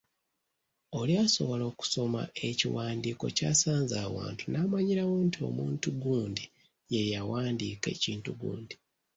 Oli 0.99 1.13
asobola 1.25 1.63
okusoma 1.71 2.21
ekiwandiiko 2.47 3.25
ky’asanze 3.37 3.95
awantu 4.05 4.43
n’amanyirawo 4.49 5.15
nti 5.27 5.39
omuntu 5.49 5.87
gundi 6.01 6.43
ye 6.93 7.01
yawandiika 7.13 7.87
ekintu 7.95 8.29
gundi. 8.41 8.75